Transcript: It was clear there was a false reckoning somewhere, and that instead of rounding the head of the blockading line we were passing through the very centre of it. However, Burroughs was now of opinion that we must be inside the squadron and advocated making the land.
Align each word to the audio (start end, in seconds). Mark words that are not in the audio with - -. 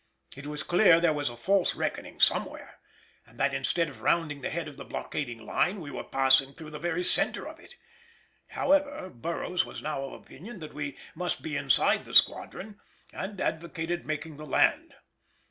It 0.35 0.47
was 0.47 0.63
clear 0.63 0.99
there 0.99 1.13
was 1.13 1.29
a 1.29 1.37
false 1.37 1.75
reckoning 1.75 2.19
somewhere, 2.19 2.79
and 3.27 3.39
that 3.39 3.53
instead 3.53 3.87
of 3.87 4.01
rounding 4.01 4.41
the 4.41 4.49
head 4.49 4.67
of 4.67 4.75
the 4.75 4.83
blockading 4.83 5.45
line 5.45 5.79
we 5.79 5.91
were 5.91 6.03
passing 6.03 6.55
through 6.55 6.71
the 6.71 6.79
very 6.79 7.03
centre 7.03 7.47
of 7.47 7.59
it. 7.59 7.75
However, 8.47 9.11
Burroughs 9.11 9.63
was 9.63 9.79
now 9.83 10.01
of 10.05 10.13
opinion 10.13 10.57
that 10.57 10.73
we 10.73 10.97
must 11.13 11.43
be 11.43 11.55
inside 11.55 12.05
the 12.05 12.15
squadron 12.15 12.79
and 13.13 13.39
advocated 13.39 14.07
making 14.07 14.37
the 14.37 14.47
land. 14.47 14.95